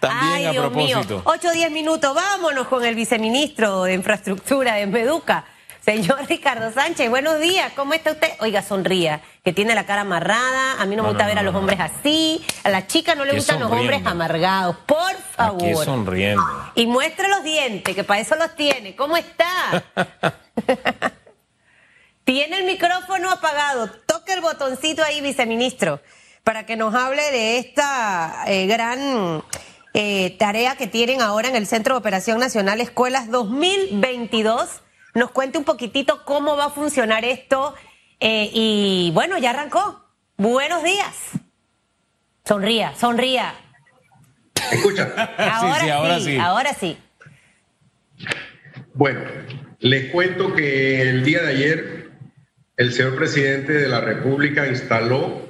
[0.00, 1.14] También Ay, a Dios propósito.
[1.16, 1.22] mío.
[1.24, 2.14] 8 o 10 minutos.
[2.14, 5.44] Vámonos con el viceministro de Infraestructura de Meduca,
[5.84, 7.10] señor Ricardo Sánchez.
[7.10, 7.72] Buenos días.
[7.76, 8.30] ¿Cómo está usted?
[8.40, 10.80] Oiga, sonría, que tiene la cara amarrada.
[10.80, 12.42] A mí no, No, me gusta no, ver a los no, hombres así.
[12.64, 14.76] A las chicas no le gustan los hombres amargados.
[14.86, 14.98] Por
[15.36, 15.84] Aquí favor.
[15.84, 16.42] sonriendo.
[16.74, 18.96] Y muestre los dientes, que para eso los tiene.
[18.96, 19.84] ¿Cómo está?
[22.24, 23.90] tiene el micrófono apagado.
[24.06, 26.00] Toque el botoncito ahí, viceministro,
[26.44, 29.42] para que nos hable de esta eh, gran
[29.94, 34.82] eh, tarea que tienen ahora en el Centro de Operación Nacional Escuelas 2022.
[35.14, 37.74] Nos cuente un poquitito cómo va a funcionar esto.
[38.20, 40.04] eh, y bueno, ya arrancó.
[40.36, 41.14] Buenos días.
[42.44, 43.54] Sonría, sonría.
[44.72, 45.04] Escucha,
[45.38, 46.36] Ahora sí, ahora sí, sí.
[46.38, 46.98] ahora sí.
[48.94, 49.20] bueno,
[49.80, 52.10] les cuento que el día de ayer
[52.76, 55.42] el señor presidente de la República instaló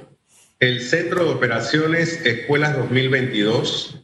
[0.59, 4.00] el Centro de Operaciones Escuelas 2022.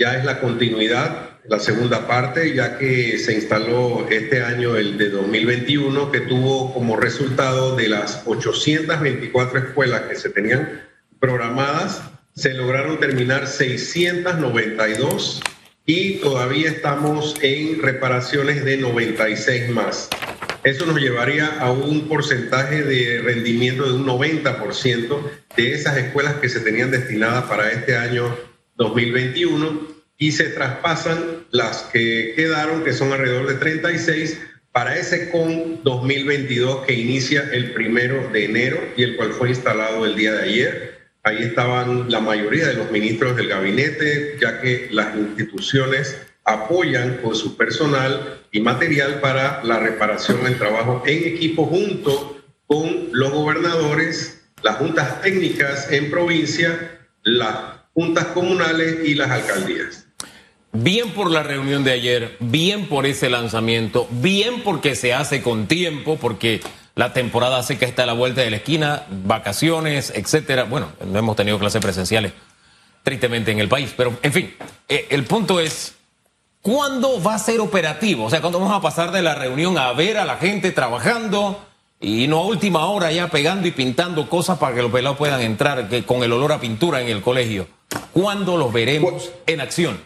[0.00, 5.10] Ya es la continuidad, la segunda parte, ya que se instaló este año el de
[5.10, 10.80] 2021, que tuvo como resultado de las 824 escuelas que se tenían
[11.18, 12.00] programadas,
[12.34, 15.42] se lograron terminar 692
[15.84, 20.08] y todavía estamos en reparaciones de 96 más.
[20.64, 26.48] Eso nos llevaría a un porcentaje de rendimiento de un 90% de esas escuelas que
[26.48, 28.34] se tenían destinadas para este año
[28.80, 34.40] 2021 y se traspasan las que quedaron, que son alrededor de 36,
[34.72, 40.06] para ese CON 2022 que inicia el primero de enero y el cual fue instalado
[40.06, 41.00] el día de ayer.
[41.22, 47.34] Ahí estaban la mayoría de los ministros del gabinete, ya que las instituciones apoyan con
[47.34, 54.42] su personal y material para la reparación del trabajo en equipo junto con los gobernadores,
[54.62, 60.06] las juntas técnicas en provincia, las juntas comunales y las alcaldías.
[60.72, 65.66] Bien por la reunión de ayer, bien por ese lanzamiento, bien porque se hace con
[65.66, 66.60] tiempo, porque
[66.94, 70.64] la temporada seca está a la vuelta de la esquina, vacaciones, etcétera.
[70.64, 72.32] Bueno, no hemos tenido clases presenciales,
[73.02, 74.54] tristemente, en el país, pero en fin,
[74.88, 75.96] eh, el punto es,
[76.62, 78.26] ¿cuándo va a ser operativo?
[78.26, 81.66] O sea, ¿cuándo vamos a pasar de la reunión a ver a la gente trabajando
[82.00, 85.40] y no a última hora ya pegando y pintando cosas para que los pelados puedan
[85.40, 87.79] entrar con el olor a pintura en el colegio?
[88.12, 90.00] ¿Cuándo los veremos en acción?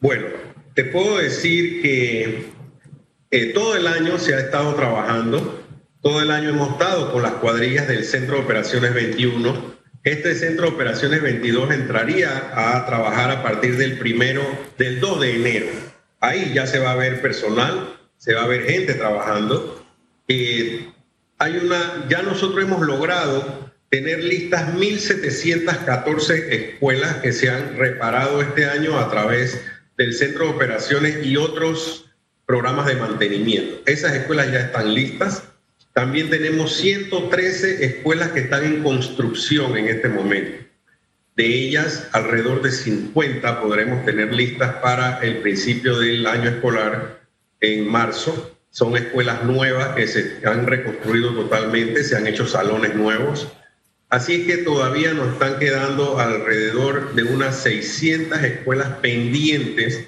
[0.00, 0.26] Bueno,
[0.74, 2.46] te puedo decir que
[3.30, 5.62] eh, todo el año se ha estado trabajando,
[6.00, 9.72] todo el año hemos estado con las cuadrillas del Centro de Operaciones 21.
[10.02, 14.42] Este Centro de Operaciones 22 entraría a trabajar a partir del primero,
[14.78, 15.66] del 2 de enero.
[16.18, 19.84] Ahí ya se va a ver personal, se va a ver gente trabajando.
[20.28, 20.88] Eh,
[21.38, 28.64] hay una, ya nosotros hemos logrado tener listas 1.714 escuelas que se han reparado este
[28.64, 29.60] año a través
[29.98, 32.06] del Centro de Operaciones y otros
[32.46, 33.82] programas de mantenimiento.
[33.84, 35.42] Esas escuelas ya están listas.
[35.92, 40.64] También tenemos 113 escuelas que están en construcción en este momento.
[41.36, 47.20] De ellas, alrededor de 50 podremos tener listas para el principio del año escolar
[47.60, 48.56] en marzo.
[48.70, 53.52] Son escuelas nuevas que se han reconstruido totalmente, se han hecho salones nuevos.
[54.12, 60.06] Así que todavía nos están quedando alrededor de unas 600 escuelas pendientes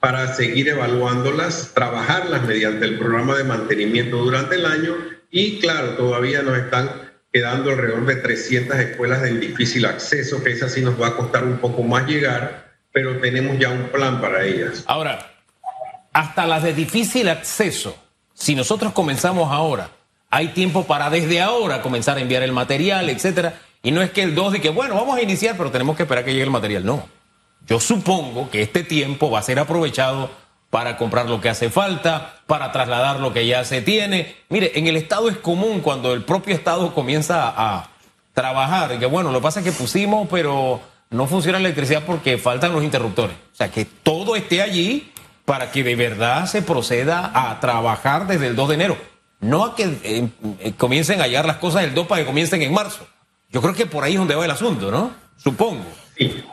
[0.00, 4.96] para seguir evaluándolas, trabajarlas mediante el programa de mantenimiento durante el año
[5.30, 6.90] y claro, todavía nos están
[7.32, 11.44] quedando alrededor de 300 escuelas de difícil acceso, que esa sí nos va a costar
[11.44, 14.82] un poco más llegar, pero tenemos ya un plan para ellas.
[14.88, 15.34] Ahora,
[16.12, 17.96] hasta las de difícil acceso,
[18.34, 19.99] si nosotros comenzamos ahora,
[20.30, 23.60] hay tiempo para desde ahora comenzar a enviar el material, etcétera.
[23.82, 26.04] Y no es que el 2 de que, bueno, vamos a iniciar, pero tenemos que
[26.04, 26.84] esperar que llegue el material.
[26.84, 27.08] No.
[27.66, 30.30] Yo supongo que este tiempo va a ser aprovechado
[30.70, 34.36] para comprar lo que hace falta, para trasladar lo que ya se tiene.
[34.48, 37.90] Mire, en el Estado es común cuando el propio Estado comienza a
[38.32, 40.80] trabajar, que bueno, lo que pasa es que pusimos, pero
[41.10, 43.34] no funciona la electricidad porque faltan los interruptores.
[43.52, 45.12] O sea, que todo esté allí
[45.44, 49.09] para que de verdad se proceda a trabajar desde el 2 de enero.
[49.40, 50.28] No a que eh,
[50.60, 53.06] eh, comiencen a hallar las cosas el 2 para que comiencen en marzo.
[53.48, 55.14] Yo creo que por ahí es donde va el asunto, ¿no?
[55.36, 55.84] Supongo.
[56.16, 56.44] Sí.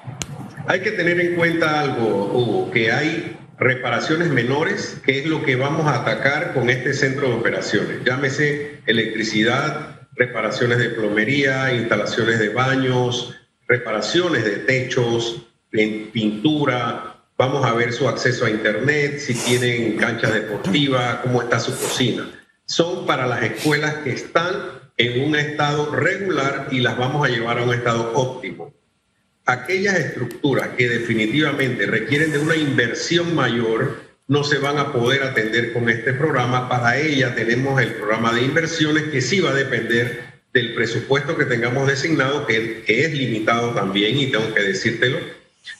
[0.68, 5.56] Hay que tener en cuenta algo, Hugo, que hay reparaciones menores, que es lo que
[5.56, 8.04] vamos a atacar con este centro de operaciones.
[8.06, 13.36] Llámese electricidad, reparaciones de plomería, instalaciones de baños,
[13.68, 17.16] reparaciones de techos, pintura.
[17.38, 22.28] Vamos a ver su acceso a internet, si tienen cancha deportiva, cómo está su cocina.
[22.68, 24.56] Son para las escuelas que están
[24.98, 28.74] en un estado regular y las vamos a llevar a un estado óptimo.
[29.46, 35.72] aquellas estructuras que definitivamente requieren de una inversión mayor no se van a poder atender
[35.72, 36.68] con este programa.
[36.68, 41.46] Para ella tenemos el programa de inversiones que sí va a depender del presupuesto que
[41.46, 45.20] tengamos designado, que, es limitado también, y tengo que decírtelo.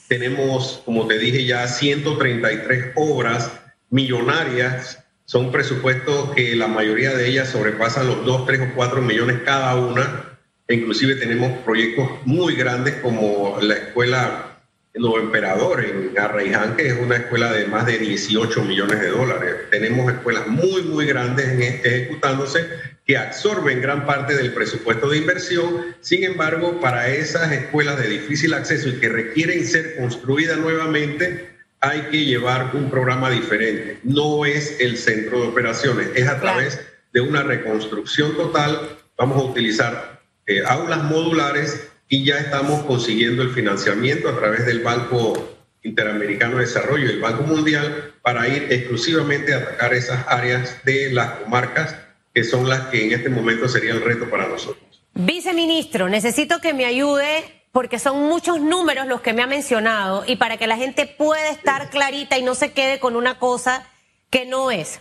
[0.08, 3.52] Tenemos, como te dije ya, 133 obras
[3.90, 5.04] millonarias.
[5.28, 9.76] Son presupuestos que la mayoría de ellas sobrepasan los 2, 3 o 4 millones cada
[9.76, 10.28] una
[10.70, 14.60] Inclusive tenemos proyectos muy grandes como la escuela
[14.94, 19.54] Nuevo Emperador en Arraiján, que es una escuela de más de 18 millones de dólares.
[19.70, 21.46] Tenemos escuelas muy, muy grandes
[21.82, 22.66] ejecutándose
[23.06, 25.96] que absorben gran parte del presupuesto de inversión.
[26.00, 31.48] Sin embargo, para esas escuelas de difícil acceso y que requieren ser construidas nuevamente,
[31.80, 34.00] hay que llevar un programa diferente.
[34.02, 36.80] No es el centro de operaciones, es a través
[37.12, 38.96] de una reconstrucción total.
[39.16, 44.80] Vamos a utilizar eh, aulas modulares y ya estamos consiguiendo el financiamiento a través del
[44.80, 50.84] Banco Interamericano de Desarrollo y el Banco Mundial para ir exclusivamente a atacar esas áreas
[50.84, 51.96] de las comarcas
[52.34, 55.02] que son las que en este momento sería el reto para nosotros.
[55.14, 60.34] Viceministro, necesito que me ayude porque son muchos números los que me ha mencionado y
[60.34, 63.86] para que la gente pueda estar clarita y no se quede con una cosa
[64.30, 64.98] que no es.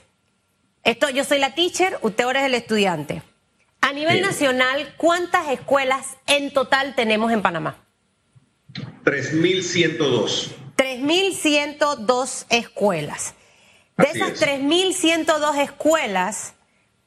[0.84, 3.24] Esto, yo soy la teacher, usted ahora es el estudiante.
[3.82, 7.84] A nivel nacional, ¿cuántas escuelas en total tenemos en Panamá?
[9.06, 10.52] 3.102.
[10.76, 13.34] 3.102 escuelas.
[13.98, 16.54] De esas 3.102 escuelas,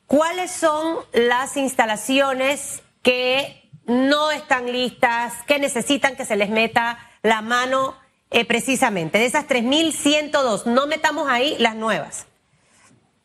[0.08, 7.42] ¿cuáles son las instalaciones que no están listas, que necesitan que se les meta la
[7.42, 7.96] mano
[8.30, 9.18] eh, precisamente?
[9.18, 12.26] De esas 3.102, no metamos ahí las nuevas.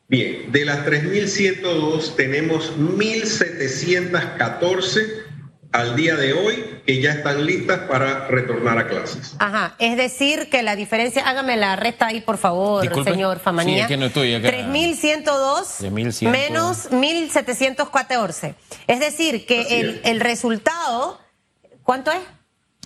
[0.08, 5.25] Bien, de las 3.102 tenemos 1.714
[5.76, 9.36] al día de hoy que ya están listas para retornar a clases.
[9.38, 13.84] Ajá, es decir que la diferencia, hágame la resta ahí por favor, señor Famanía.
[13.84, 14.48] Sí, que no estoy acá.
[14.48, 18.54] 3.102 menos 1.714.
[18.86, 21.20] Es decir que el, el resultado,
[21.82, 22.20] ¿cuánto es?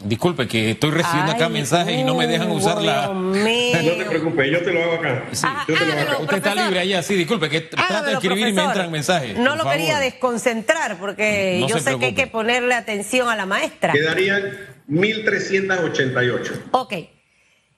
[0.03, 3.09] Disculpe, que estoy recibiendo acá mensajes y no me dejan usar la.
[3.09, 5.25] No te preocupes, yo te lo hago acá.
[5.33, 6.19] Sí, yo te lo hago acá.
[6.23, 9.37] Usted está libre allá, sí, disculpe, que trata de escribir y me entran mensajes.
[9.37, 13.93] No lo quería desconcentrar porque yo sé que hay que ponerle atención a la maestra.
[13.93, 14.43] Quedarían
[14.89, 16.63] 1.388.
[16.73, 16.95] Ok.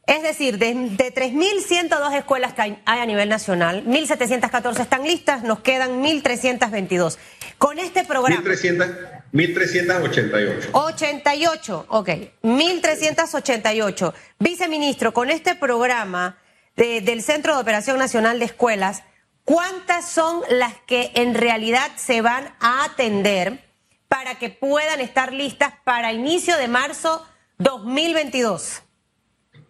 [0.04, 5.60] Es decir, de, de 3.102 escuelas que hay a nivel nacional, 1.714 están listas, nos
[5.60, 7.18] quedan 1.322.
[7.56, 8.42] Con este programa...
[8.42, 10.70] 1.300, 1.388.
[10.73, 12.08] 88, ok.
[12.43, 14.12] 1.388.
[14.38, 16.38] Viceministro, con este programa
[16.76, 19.02] del Centro de Operación Nacional de Escuelas,
[19.44, 23.64] ¿cuántas son las que en realidad se van a atender
[24.08, 27.26] para que puedan estar listas para inicio de marzo
[27.58, 28.82] 2022?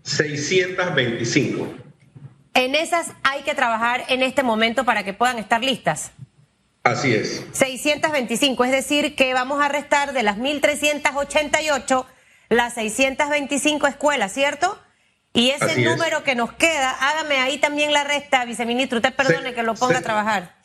[0.02, 1.68] 625.
[2.54, 6.12] En esas hay que trabajar en este momento para que puedan estar listas.
[6.82, 7.44] Así es.
[7.52, 12.06] 625, es decir, que vamos a restar de las 1.388
[12.48, 14.78] las 625 escuelas, ¿cierto?
[15.32, 19.62] Y ese número que nos queda, hágame ahí también la resta, viceministro, usted perdone que
[19.62, 20.56] lo ponga a trabajar.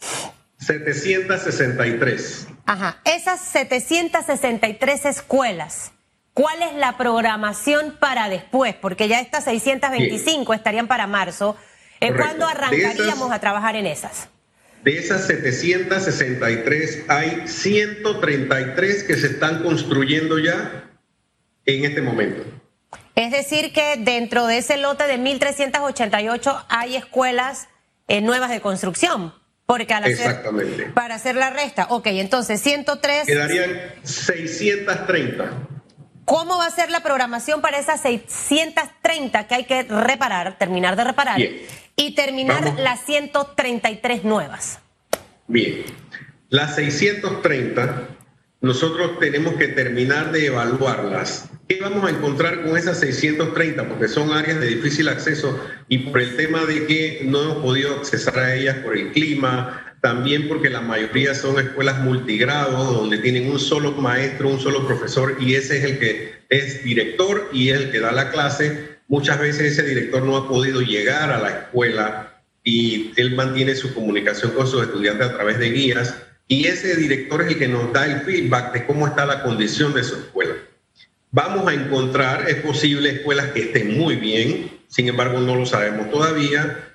[0.58, 2.48] 763.
[2.66, 5.92] Ajá, esas 763 escuelas
[6.38, 8.76] ¿Cuál es la programación para después?
[8.76, 11.58] Porque ya estas 625 estarían para marzo.
[12.16, 14.30] ¿Cuándo arrancaríamos a trabajar en esas?
[14.84, 20.90] De esas 763 hay 133 que se están construyendo ya
[21.66, 22.44] en este momento.
[23.16, 27.68] Es decir, que dentro de ese lote de 1.388 hay escuelas
[28.08, 29.34] eh, nuevas de construcción.
[29.66, 30.86] Porque al Exactamente.
[30.94, 31.88] para hacer la resta.
[31.90, 33.26] Ok, entonces 103.
[33.26, 33.72] Quedarían
[34.04, 35.52] 630.
[36.24, 41.04] ¿Cómo va a ser la programación para esas 630 que hay que reparar, terminar de
[41.04, 41.40] reparar
[41.98, 44.80] y terminar las 133 nuevas?
[45.48, 45.84] Bien,
[46.50, 48.18] las 630
[48.60, 51.50] nosotros tenemos que terminar de evaluarlas.
[51.68, 53.88] ¿Qué vamos a encontrar con esas 630?
[53.88, 57.96] Porque son áreas de difícil acceso y por el tema de que no hemos podido
[57.98, 63.52] accesar a ellas por el clima, también porque la mayoría son escuelas multigrados donde tienen
[63.52, 67.82] un solo maestro, un solo profesor y ese es el que es director y es
[67.82, 68.97] el que da la clase.
[69.08, 73.94] Muchas veces ese director no ha podido llegar a la escuela y él mantiene su
[73.94, 76.16] comunicación con sus estudiantes a través de guías
[76.48, 79.94] y ese director es el que nos da el feedback de cómo está la condición
[79.94, 80.56] de su escuela.
[81.32, 86.10] Vamos a encontrar, es posible, escuelas que estén muy bien, sin embargo no lo sabemos
[86.10, 86.86] todavía,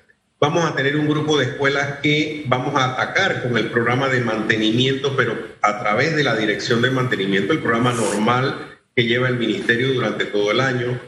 [0.40, 4.20] vamos a tener un grupo de escuelas que vamos a atacar con el programa de
[4.20, 9.36] mantenimiento, pero a través de la dirección de mantenimiento, el programa normal que lleva el
[9.36, 10.98] ministerio durante todo el año.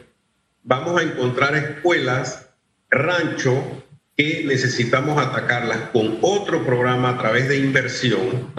[0.65, 2.49] Vamos a encontrar escuelas,
[2.91, 3.85] rancho,
[4.17, 8.53] que necesitamos atacarlas con otro programa a través de inversión.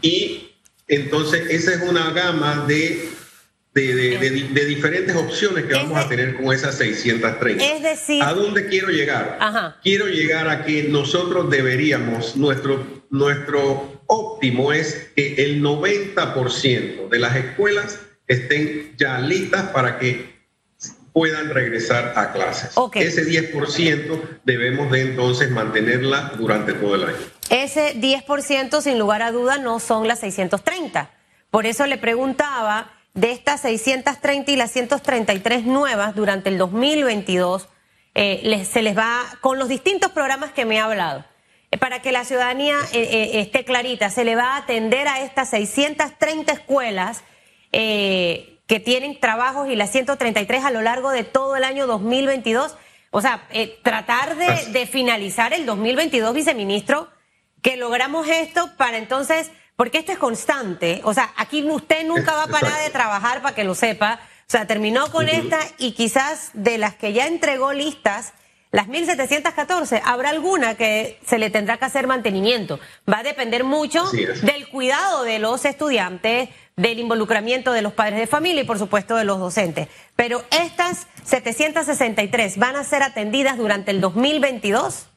[0.00, 0.50] Y
[0.88, 3.08] entonces esa es una gama de
[3.74, 7.64] de, diferentes opciones que vamos a tener con esas 630.
[7.64, 9.38] Es decir, ¿a dónde quiero llegar?
[9.82, 17.36] Quiero llegar a que nosotros deberíamos, nuestro, nuestro óptimo es que el 90% de las
[17.36, 20.31] escuelas estén ya listas para que
[21.12, 22.74] puedan regresar a clases.
[22.94, 27.16] Ese 10% debemos de entonces mantenerla durante todo el año.
[27.50, 31.10] Ese 10% sin lugar a duda no son las 630.
[31.50, 37.68] Por eso le preguntaba de estas 630 y las 133 nuevas durante el 2022,
[38.14, 41.24] eh, se les va, con los distintos programas que me ha hablado,
[41.70, 45.50] eh, para que la ciudadanía eh, esté clarita, se le va a atender a estas
[45.50, 47.22] 630 escuelas
[48.72, 52.74] que tienen trabajos y las 133 a lo largo de todo el año 2022.
[53.10, 53.46] O sea,
[53.82, 57.10] tratar de, de finalizar el 2022, viceministro,
[57.60, 61.02] que logramos esto para entonces porque esto es constante.
[61.04, 64.20] O sea, aquí usted nunca va a parar de trabajar para que lo sepa.
[64.48, 68.32] O sea, terminó con esta y quizás de las que ya entregó listas,
[68.70, 72.80] las 1714, habrá alguna que se le tendrá que hacer mantenimiento.
[73.06, 78.26] Va a depender mucho del cuidado de los estudiantes, del involucramiento de los padres de
[78.26, 79.88] familia y por supuesto de los docentes.
[80.16, 85.08] Pero estas 763 van a ser atendidas durante el 2022.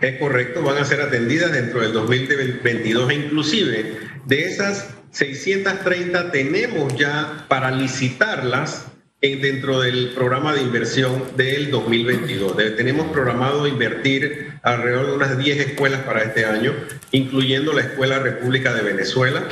[0.00, 6.96] Es correcto, van a ser atendidas dentro del 2022 e inclusive de esas 630 tenemos
[6.96, 8.86] ya para licitarlas
[9.20, 12.56] dentro del programa de inversión del 2022.
[12.76, 16.74] tenemos programado invertir alrededor de unas 10 escuelas para este año,
[17.10, 19.48] incluyendo la Escuela República de Venezuela,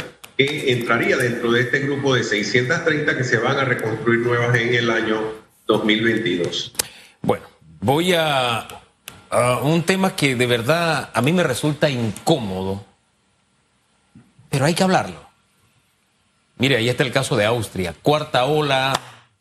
[0.47, 4.75] que entraría dentro de este grupo de 630 que se van a reconstruir nuevas en
[4.75, 5.21] el año
[5.67, 6.75] 2022.
[7.23, 7.47] Bueno,
[7.81, 8.67] voy a
[9.35, 12.85] Ah, un tema que de verdad a mí me resulta incómodo,
[14.51, 15.27] pero hay que hablarlo.
[16.59, 17.95] Mire, ahí está el caso de Austria.
[18.03, 18.93] Cuarta ola,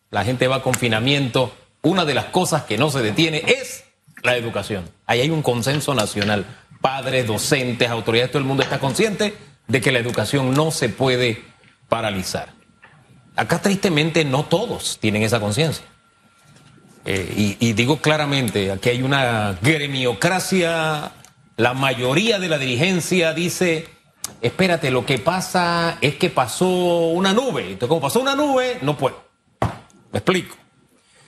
[0.09, 1.53] la gente va a confinamiento.
[1.81, 3.83] Una de las cosas que no se detiene es
[4.23, 4.89] la educación.
[5.07, 6.45] Ahí hay un consenso nacional.
[6.79, 9.35] Padres, docentes, autoridades, todo el mundo está consciente
[9.71, 11.41] de que la educación no se puede
[11.87, 12.49] paralizar.
[13.37, 15.85] Acá tristemente no todos tienen esa conciencia.
[17.05, 21.13] Eh, y, digo claramente, aquí hay una gremiocracia,
[21.55, 23.87] la mayoría de la dirigencia dice,
[24.41, 28.97] espérate, lo que pasa es que pasó una nube, entonces como pasó una nube, no
[28.97, 29.23] puedo.
[30.11, 30.57] Me explico.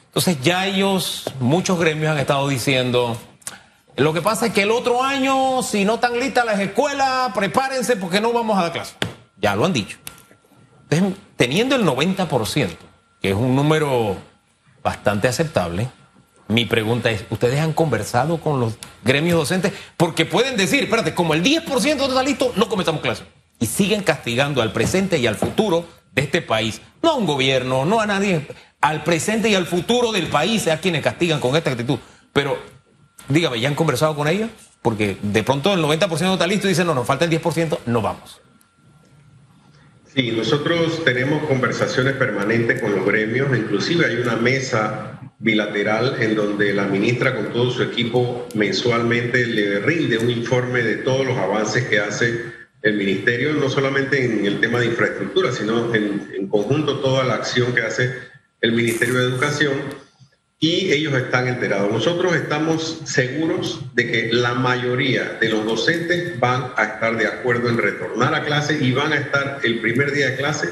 [0.08, 3.18] Entonces ya ellos, muchos gremios han estado diciendo,
[3.98, 7.96] lo que pasa es que el otro año, si no están listas las escuelas, prepárense
[7.96, 8.96] porque no vamos a dar clase.
[9.38, 9.98] Ya lo han dicho.
[11.36, 12.70] Teniendo el 90%,
[13.22, 14.18] que es un número
[14.84, 15.90] bastante aceptable.
[16.48, 19.74] Mi pregunta es, ¿ustedes han conversado con los gremios docentes?
[19.98, 23.24] Porque pueden decir, espérate, como el 10% no está listo, no comenzamos clase.
[23.60, 26.82] Y siguen castigando al presente y al futuro de este país.
[27.02, 28.48] No a un gobierno, no a nadie,
[28.82, 31.98] al presente y al futuro del país, a quienes castigan con esta actitud.
[32.34, 32.58] Pero,
[33.30, 34.50] dígame, ¿ya han conversado con ellos?
[34.82, 37.80] Porque de pronto el 90% no está listo y dicen, no, nos falta el 10%,
[37.86, 38.42] no vamos.
[40.14, 46.74] Sí, nosotros tenemos conversaciones permanentes con los gremios, inclusive hay una mesa bilateral en donde
[46.74, 51.86] la ministra con todo su equipo mensualmente le rinde un informe de todos los avances
[51.86, 52.46] que hace
[52.84, 57.74] el ministerio, no solamente en el tema de infraestructura, sino en conjunto toda la acción
[57.74, 58.14] que hace
[58.64, 59.74] el Ministerio de Educación
[60.64, 61.92] y ellos están enterados.
[61.92, 67.68] Nosotros estamos seguros de que la mayoría de los docentes van a estar de acuerdo
[67.68, 70.70] en retornar a clase y van a estar el primer día de clase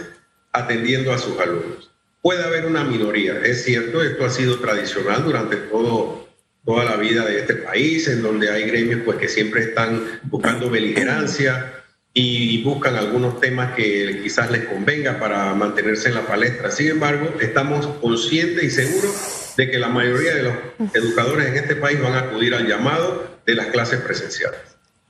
[0.53, 1.91] atendiendo a sus alumnos.
[2.21, 6.25] Puede haber una minoría, es cierto, esto ha sido tradicional durante todo,
[6.63, 10.69] toda la vida de este país, en donde hay gremios pues, que siempre están buscando
[10.69, 11.83] beligerancia
[12.13, 16.71] y buscan algunos temas que quizás les convenga para mantenerse en la palestra.
[16.71, 20.56] Sin embargo, estamos conscientes y seguros de que la mayoría de los
[20.96, 24.60] educadores en este país van a acudir al llamado de las clases presenciales.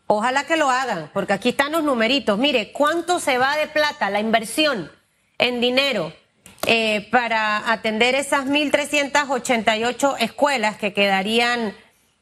[0.07, 2.37] Ojalá que lo hagan, porque aquí están los numeritos.
[2.37, 4.91] Mire, ¿cuánto se va de plata la inversión
[5.37, 6.11] en dinero
[6.67, 11.73] eh, para atender esas 1.388 escuelas que quedarían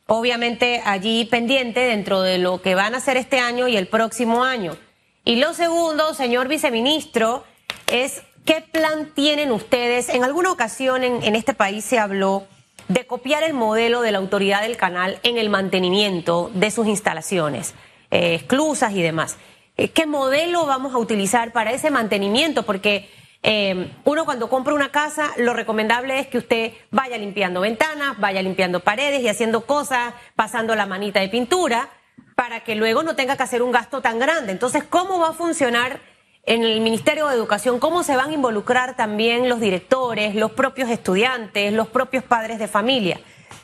[0.06, 4.44] obviamente allí pendientes dentro de lo que van a hacer este año y el próximo
[4.44, 4.78] año?
[5.26, 7.44] Y lo segundo, señor viceministro,
[7.88, 10.10] es ¿Qué plan tienen ustedes?
[10.10, 12.48] En alguna ocasión en, este país se habló
[12.88, 17.76] de copiar el modelo de la autoridad del canal en el mantenimiento de sus instalaciones,
[18.10, 19.38] eh, esclusas y demás.
[19.78, 22.64] Eh, ¿Qué modelo vamos a utilizar para ese mantenimiento?
[22.64, 23.08] Porque
[23.42, 28.42] Eh, uno cuando compra una casa, lo recomendable es que usted vaya limpiando ventanas, vaya
[28.42, 31.88] limpiando paredes y haciendo cosas, pasando la manita de pintura,
[32.36, 34.52] para que luego no tenga que hacer un gasto tan grande.
[34.52, 36.02] Entonces, ¿cómo va a funcionar
[36.44, 37.80] en el Ministerio de Educación?
[37.80, 42.68] ¿Cómo se van a involucrar también los directores, los propios estudiantes, los propios padres de
[42.68, 43.20] familia?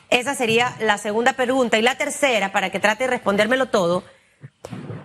[0.08, 1.78] Esa sería la segunda pregunta.
[1.78, 4.04] Y la tercera, para que trate de respondérmelo todo,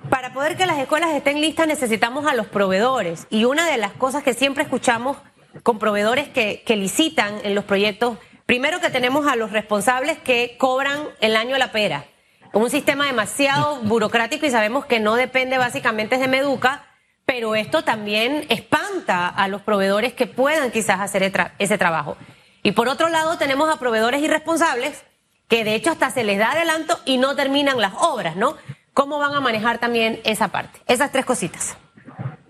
[0.10, 3.28] para poder que las escuelas estén listas necesitamos a los proveedores.
[3.30, 5.18] Y una de las cosas que siempre escuchamos
[5.64, 11.00] con proveedores que, licitan en los proyectos, primero que tenemos a los responsables que cobran
[11.20, 12.06] el año a la pera.
[12.54, 16.86] Un sistema demasiado burocrático y sabemos que no depende básicamente de Meduca,
[17.26, 22.18] pero esto también espanta a los proveedores que puedan quizás hacer ese trabajo.
[22.64, 25.04] Y por otro lado tenemos a proveedores irresponsables
[25.48, 28.56] que de hecho hasta se les da adelanto y no terminan las obras, ¿no?
[28.94, 30.80] ¿Cómo van a manejar también esa parte?
[30.88, 31.78] Esas tres cositas.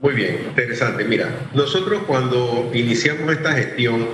[0.02, 1.04] Muy bien, interesante.
[1.04, 4.08] Mira, nosotros cuando iniciamos esta gestión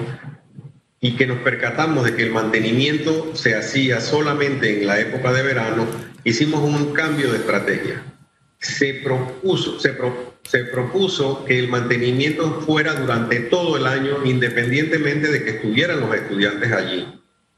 [1.00, 5.44] y que nos percatamos de que el mantenimiento se hacía solamente en la época de
[5.44, 5.88] verano,
[6.24, 8.04] hicimos un cambio de estrategia.
[8.60, 9.96] Se propuso, se,
[10.48, 16.16] se propuso que el mantenimiento fuera durante todo el año, independientemente de que estuvieran los
[16.16, 17.18] estudiantes allí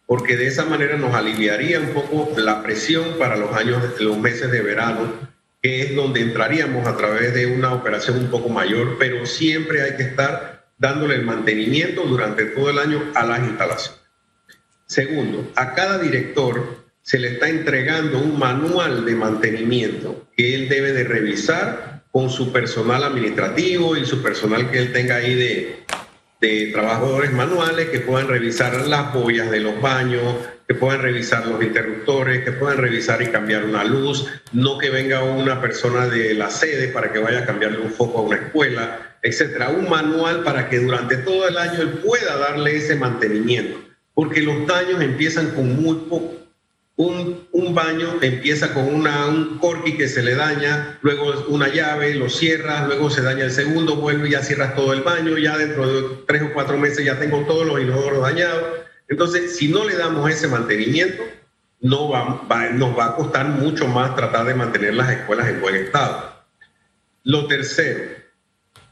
[0.10, 4.50] porque de esa manera nos aliviaría un poco la presión para los años, los meses
[4.50, 5.14] de verano,
[5.62, 9.98] que es donde entraríamos a través de una operación un poco mayor, pero siempre hay
[9.98, 14.02] que estar dándole el mantenimiento durante todo el año a las instalaciones.
[14.88, 20.92] Segundo, a cada director se le está entregando un manual de mantenimiento que él debe
[20.92, 25.86] de revisar con su personal administrativo y su personal que él tenga ahí de,
[26.42, 30.36] de trabajadores manuales que puedan revisar las boyas de los baños,
[30.68, 35.24] que puedan revisar los interruptores, que puedan revisar y cambiar una luz, no que venga
[35.24, 39.18] una persona de la sede para que vaya a cambiarle un foco a una escuela,
[39.22, 39.70] etcétera.
[39.70, 43.80] Un manual para que durante todo el año él pueda darle ese mantenimiento,
[44.14, 46.39] porque los daños empiezan con muy poco
[47.00, 52.30] un, baño empieza con una, un corky que se le daña, luego una llave, lo
[52.30, 55.88] cierras, luego se daña el segundo, vuelve y ya cierras todo el baño, ya dentro
[55.88, 58.64] de tres o cuatro meses ya tengo todos los inodoros dañados.
[59.08, 61.24] Entonces, si no le damos ese mantenimiento,
[61.80, 62.42] no va,
[62.74, 66.34] nos va a costar mucho más tratar de mantener las escuelas en buen estado.
[67.24, 68.04] Lo tercero,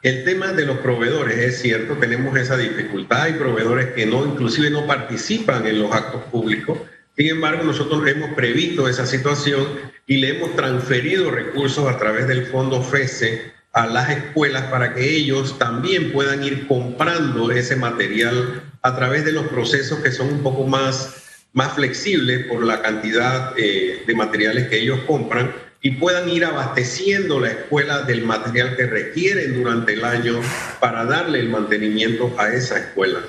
[0.02, 4.70] el tema de los proveedores, es cierto, tenemos esa dificultad, hay proveedores que no, inclusive
[4.70, 6.80] no participan en los actos públicos,
[7.18, 9.68] sin embargo, nosotros hemos previsto esa situación
[10.06, 15.18] y le hemos transferido recursos a través del fondo FESE a las escuelas para que
[15.18, 20.44] ellos también puedan ir comprando ese material a través de los procesos que son un
[20.44, 25.52] poco más, más flexibles por la cantidad eh, de materiales que ellos compran
[25.82, 30.40] y puedan ir abasteciendo la escuela del material que requieren durante el año
[30.80, 33.22] para darle el mantenimiento a esa escuela.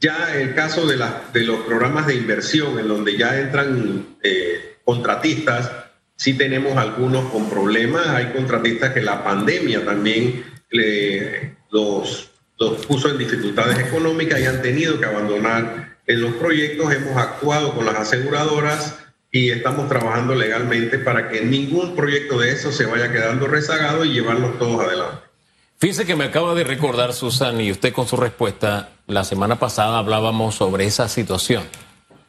[0.00, 5.70] Ya el caso de, los programas de inversión, en donde ya entran eh, contratistas,
[6.16, 8.06] sí tenemos algunos con problemas.
[8.08, 10.44] Hay contratistas que la pandemia también
[11.70, 16.92] los, los puso en dificultades económicas y han tenido que abandonar en los proyectos.
[16.92, 18.98] Hemos actuado con las aseguradoras
[19.30, 24.12] y estamos trabajando legalmente para que ningún proyecto de eso se vaya quedando rezagado y
[24.12, 25.23] llevarlos todos adelante.
[25.78, 29.98] Fíjese que me acaba de recordar, Susan, y usted con su respuesta, la semana pasada
[29.98, 31.64] hablábamos sobre esa situación.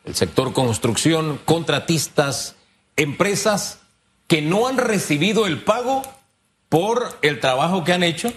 [0.04, 2.56] El sector construcción, contratistas,
[2.98, 3.80] empresas
[4.28, 6.02] que no han recibido el pago
[6.70, 8.34] por el trabajo que han hecho,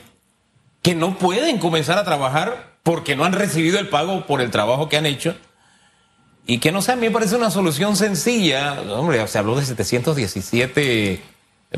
[0.83, 4.89] que no pueden comenzar a trabajar porque no han recibido el pago por el trabajo
[4.89, 5.35] que han hecho.
[6.47, 8.81] Y que no sé, a mí me parece una solución sencilla.
[8.93, 11.21] Hombre, se habló de 717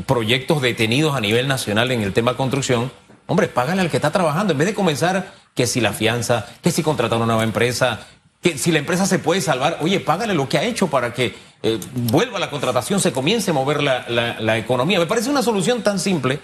[0.05, 2.91] proyectos detenidos a nivel nacional en el tema construcción
[3.31, 4.51] Hombre, págale al que está trabajando.
[4.51, 8.01] En vez de comenzar que si la fianza, que si contratar una nueva empresa,
[8.41, 11.33] que si la empresa se puede salvar, oye, págale lo que ha hecho para que
[11.63, 14.99] eh, vuelva la contratación, se comience a mover la, la, economía.
[14.99, 16.41] Me parece una solución tan simple,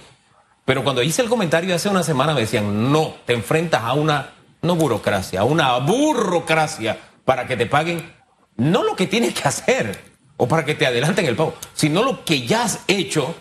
[0.63, 4.29] pero cuando hice el comentario hace una semana me decían, no, te enfrentas a una,
[4.61, 8.13] no burocracia, a una burocracia para que te paguen
[8.55, 9.99] no lo que tienes que hacer
[10.37, 13.35] o para que te adelanten el pago, sino lo que ya has hecho,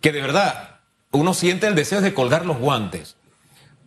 [0.00, 0.71] que de verdad
[1.12, 3.16] uno siente el deseo de colgar los guantes.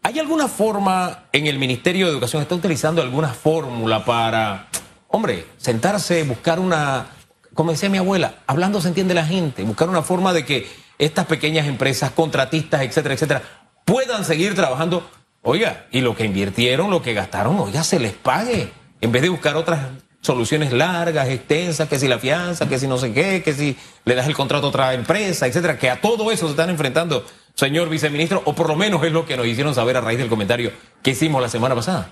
[0.04, 4.68] ¿Hay alguna forma en el Ministerio de Educación, está utilizando alguna fórmula para,
[5.08, 7.08] hombre, sentarse, buscar una,
[7.56, 11.26] como decía mi abuela, hablando se entiende la gente, buscar una forma de que estas
[11.26, 13.42] pequeñas empresas, contratistas, etcétera, etcétera,
[13.84, 15.10] puedan seguir trabajando,
[15.42, 19.30] oiga, y lo que invirtieron, lo que gastaron, oiga, se les pague, en vez de
[19.30, 19.80] buscar otras
[20.26, 24.16] soluciones largas, extensas, que si la fianza, que si no sé qué, que si le
[24.16, 27.90] das el contrato a otra empresa, etcétera, que a todo eso se están enfrentando señor
[27.90, 30.72] viceministro, o por lo menos es lo que nos hicieron saber a raíz del comentario
[31.02, 32.10] que hicimos la semana pasada.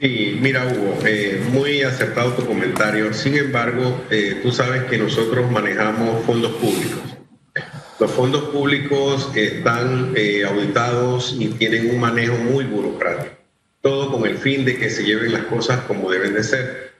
[0.00, 3.12] Sí, mira Hugo, eh, muy acertado tu comentario.
[3.12, 7.00] Sin embargo, eh, tú sabes que nosotros manejamos fondos públicos.
[7.98, 13.36] Los fondos públicos están eh, auditados y tienen un manejo muy burocrático,
[13.82, 16.92] todo con el fin de que se lleven las cosas como deben de ser.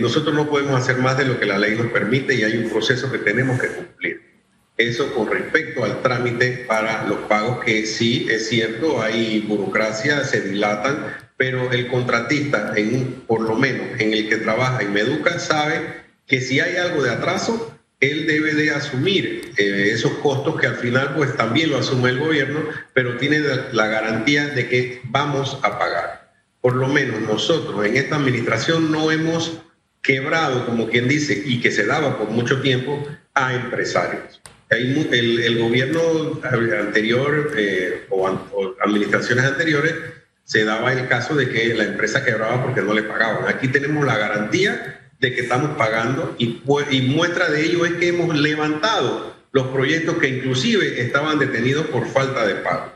[0.00, 2.70] nosotros no podemos hacer más de lo que la ley nos permite y hay un
[2.70, 4.32] proceso que tenemos que cumplir.
[4.76, 10.40] Eso con respecto al trámite para los pagos, que sí es cierto, hay burocracia, se
[10.40, 16.02] dilatan, pero el contratista, en, por lo menos en el que trabaja en Meduca, sabe
[16.26, 20.74] que si hay algo de atraso, él debe de asumir eh, esos costos que al
[20.74, 22.60] final pues también lo asume el gobierno,
[22.92, 23.40] pero tiene
[23.72, 26.32] la garantía de que vamos a pagar.
[26.60, 29.62] Por lo menos nosotros en esta administración no hemos
[30.02, 34.42] quebrado, como quien dice, y que se daba por mucho tiempo a empresarios.
[34.68, 35.06] El,
[35.40, 39.94] el gobierno anterior eh, o, o administraciones anteriores
[40.42, 43.46] se daba el caso de que la empresa quebraba porque no le pagaban.
[43.46, 48.08] Aquí tenemos la garantía de que estamos pagando y, y muestra de ello es que
[48.08, 52.92] hemos levantado los proyectos que inclusive estaban detenidos por falta de pago.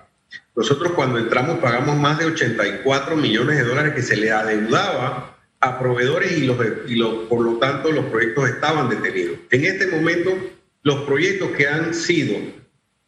[0.57, 5.79] Nosotros cuando entramos pagamos más de 84 millones de dólares que se le adeudaba a
[5.79, 6.57] proveedores y, los,
[6.89, 9.39] y los, por lo tanto los proyectos estaban detenidos.
[9.53, 10.37] En este momento
[10.83, 12.39] los proyectos que han sido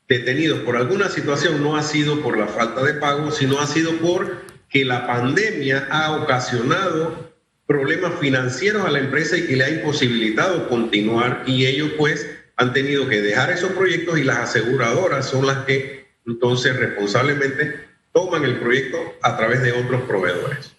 [0.08, 3.92] detenidos por alguna situación no ha sido por la falta de pago, sino ha sido
[3.94, 7.27] por que la pandemia ha ocasionado
[7.68, 12.26] problemas financieros a la empresa y que le ha imposibilitado continuar y ellos pues
[12.56, 17.78] han tenido que dejar esos proyectos y las aseguradoras son las que entonces responsablemente
[18.12, 20.74] toman el proyecto a través de otros proveedores.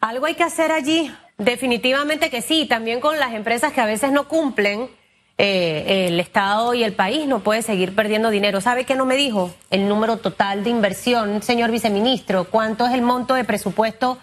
[0.00, 4.10] Algo hay que hacer allí, definitivamente que sí, también con las empresas que a veces
[4.10, 4.88] no cumplen
[5.36, 8.62] eh, el Estado y el país no puede seguir perdiendo dinero.
[8.62, 9.54] ¿Sabe qué no me dijo?
[9.70, 12.44] El número total de inversión, señor viceministro.
[12.44, 14.18] ¿Cuánto es el monto de presupuesto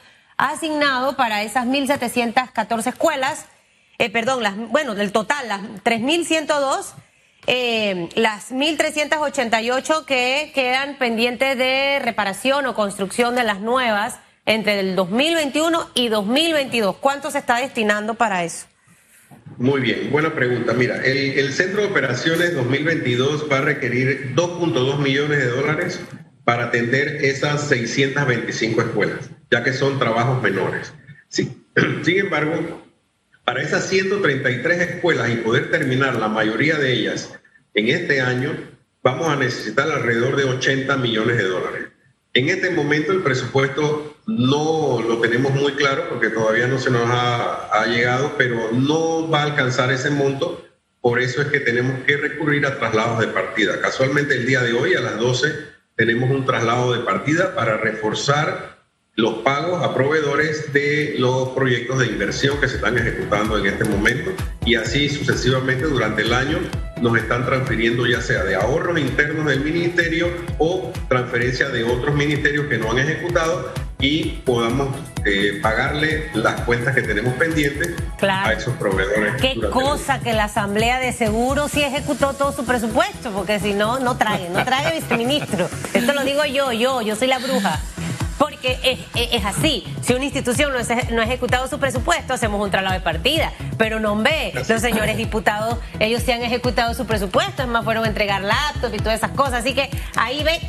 [0.52, 3.46] asignado para esas 1.714 escuelas?
[3.98, 6.94] Eh, perdón, las, bueno, del total, las 3.102,
[7.48, 14.96] eh, las 1.388 que quedan pendientes de reparación o construcción de las nuevas entre el
[14.96, 16.98] 2021 y 2022.
[16.98, 18.68] ¿Cuánto se está destinando para eso?
[19.58, 20.74] Muy bien, buena pregunta.
[20.74, 26.02] Mira, el, Centro de Operaciones 2022 va a requerir 2.2 millones de dólares
[26.44, 30.92] para atender esas 625 escuelas, ya que son trabajos menores.
[31.30, 31.64] Sí.
[32.04, 32.84] Sin embargo,
[33.46, 37.32] para esas 133 escuelas y poder terminar la mayoría de ellas
[37.76, 38.52] en este año,
[39.04, 41.84] vamos a necesitar alrededor de 80 millones de dólares.
[42.34, 47.08] En este momento el presupuesto no lo tenemos muy claro porque todavía no se nos
[47.08, 50.66] ha, llegado, pero no va a alcanzar ese monto.
[51.00, 53.80] Por eso es que tenemos que recurrir a traslados de partida.
[53.80, 55.48] Casualmente el día de hoy a las 12
[55.96, 58.74] tenemos un traslado de partida para reforzar
[59.16, 63.86] los pagos a proveedores de los proyectos de inversión que se están ejecutando en este
[63.86, 64.32] momento
[64.66, 66.58] y así sucesivamente durante el año
[67.00, 72.66] nos están transfiriendo ya sea de ahorros internos del ministerio o transferencia de otros ministerios
[72.66, 74.96] que no han ejecutado y podamos
[75.26, 79.40] eh, pagarle las cuentas que tenemos pendientes a esos proveedores.
[79.40, 84.00] Qué cosa que la Asamblea de Seguros sí ejecutó todo su presupuesto, porque si no,
[84.00, 85.70] no trae, no trae viceministro.
[85.94, 87.80] Esto lo digo yo, yo, yo soy la bruja.
[88.44, 89.86] Porque es, así.
[90.02, 90.80] Si una institución no,
[91.16, 93.54] no, ha ejecutado su presupuesto, hacemos un traslado de partida.
[93.78, 98.04] Pero no ve, los señores diputados, ellos sí han ejecutado su presupuesto, es más, fueron
[98.04, 99.62] a entregar laptops y todas esas cosas.
[99.62, 100.60] Así que ahí ve,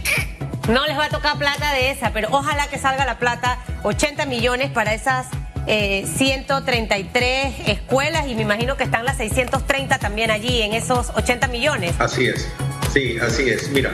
[0.69, 4.25] no les va a tocar plata de esa, pero ojalá que salga la plata, 80
[4.27, 5.27] millones para esas
[5.67, 11.49] 133 eh, escuelas y me imagino que están las 630 también allí en esos 80
[11.49, 11.95] millones.
[11.99, 12.49] Así es,
[12.93, 13.69] sí, así es.
[13.71, 13.93] Mira,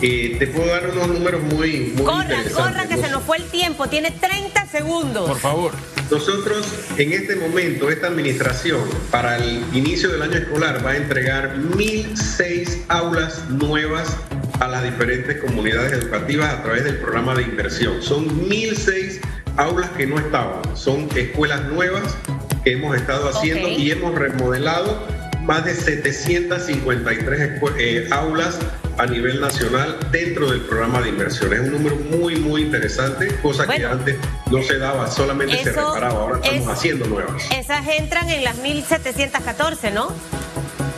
[0.00, 3.86] te puedo dar unos números muy, muy corra, Corra, que se nos fue el tiempo.
[3.88, 5.28] Tiene 30 segundos.
[5.28, 5.72] Por favor.
[6.10, 6.66] Nosotros,
[6.98, 8.80] en este momento, esta administración,
[9.10, 14.16] para el inicio del año escolar, va a entregar 1.006 aulas nuevas
[14.60, 18.02] a las diferentes comunidades educativas a través del programa de inversión.
[18.02, 19.20] Son 1.006
[19.56, 22.16] aulas que no estaban, son escuelas nuevas
[22.64, 25.06] que hemos estado haciendo y hemos remodelado
[25.42, 28.58] más de 753 eh, aulas
[28.98, 31.52] a nivel nacional dentro del programa de inversión.
[31.52, 34.16] Es un número muy, muy interesante, cosa que antes
[34.50, 37.44] no se daba, solamente se reparaba, ahora estamos haciendo nuevas.
[37.50, 40.12] Esas entran en las 1714, ¿no?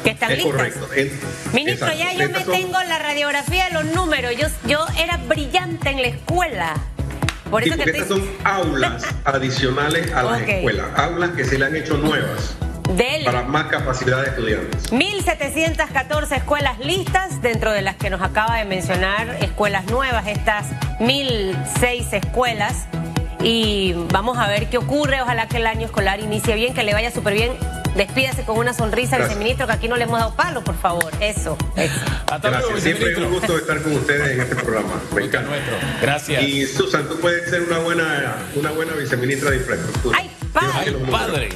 [0.04, 0.88] Que están es Correcto.
[1.52, 4.32] Ministro, ya yo me tengo la radiografía de los números.
[4.36, 6.74] Yo, yo era brillante en la escuela.
[7.50, 11.76] Por eso que estas son aulas adicionales a las escuelas, aulas que se le han
[11.76, 12.56] hecho nuevas.
[12.94, 14.92] Del para más capacidad de estudiantes.
[14.92, 20.66] 1.714 escuelas listas, dentro de las que nos acaba de mencionar escuelas nuevas, estas
[21.00, 22.86] 1.006 escuelas.
[23.42, 25.20] Y vamos a ver qué ocurre.
[25.22, 27.52] Ojalá que el año escolar inicie bien, que le vaya súper bien.
[27.96, 29.28] Despídase con una sonrisa, Gracias.
[29.38, 31.10] viceministro, que aquí no le hemos dado palo, por favor.
[31.20, 31.94] Eso, eso.
[32.30, 32.82] Hasta luego, Gracias.
[32.82, 35.00] Siempre es un gusto estar con ustedes en este programa.
[35.14, 35.48] Me encanta.
[35.48, 35.74] nuestro.
[36.02, 36.42] Gracias.
[36.42, 40.18] Y Susan, tú puedes ser una buena, una buena viceministra de infraestructura.
[40.18, 40.70] ¡Ay, padre!
[40.84, 41.48] Ay, padre.